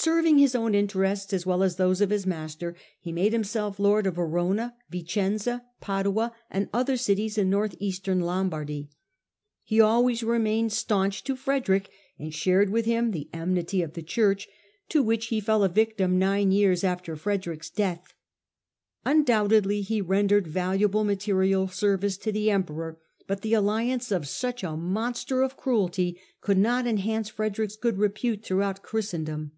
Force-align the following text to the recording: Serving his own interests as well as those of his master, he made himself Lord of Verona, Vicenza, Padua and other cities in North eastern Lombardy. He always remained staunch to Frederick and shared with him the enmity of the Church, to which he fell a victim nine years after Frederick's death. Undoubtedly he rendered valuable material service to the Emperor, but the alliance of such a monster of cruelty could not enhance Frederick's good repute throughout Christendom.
Serving 0.00 0.38
his 0.38 0.54
own 0.54 0.76
interests 0.76 1.32
as 1.32 1.44
well 1.44 1.60
as 1.60 1.74
those 1.74 2.00
of 2.00 2.10
his 2.10 2.24
master, 2.24 2.76
he 3.00 3.10
made 3.10 3.32
himself 3.32 3.80
Lord 3.80 4.06
of 4.06 4.14
Verona, 4.14 4.76
Vicenza, 4.90 5.64
Padua 5.80 6.32
and 6.48 6.68
other 6.72 6.96
cities 6.96 7.36
in 7.36 7.50
North 7.50 7.74
eastern 7.80 8.20
Lombardy. 8.20 8.90
He 9.64 9.80
always 9.80 10.22
remained 10.22 10.72
staunch 10.72 11.24
to 11.24 11.34
Frederick 11.34 11.90
and 12.16 12.32
shared 12.32 12.70
with 12.70 12.84
him 12.86 13.10
the 13.10 13.28
enmity 13.34 13.82
of 13.82 13.94
the 13.94 14.02
Church, 14.04 14.46
to 14.90 15.02
which 15.02 15.26
he 15.26 15.40
fell 15.40 15.64
a 15.64 15.68
victim 15.68 16.16
nine 16.16 16.52
years 16.52 16.84
after 16.84 17.16
Frederick's 17.16 17.68
death. 17.68 18.14
Undoubtedly 19.04 19.80
he 19.82 20.00
rendered 20.00 20.46
valuable 20.46 21.02
material 21.02 21.66
service 21.66 22.16
to 22.16 22.30
the 22.30 22.52
Emperor, 22.52 23.00
but 23.26 23.40
the 23.42 23.52
alliance 23.52 24.12
of 24.12 24.28
such 24.28 24.62
a 24.62 24.76
monster 24.76 25.42
of 25.42 25.56
cruelty 25.56 26.20
could 26.40 26.56
not 26.58 26.86
enhance 26.86 27.28
Frederick's 27.30 27.76
good 27.76 27.98
repute 27.98 28.44
throughout 28.44 28.80
Christendom. 28.84 29.52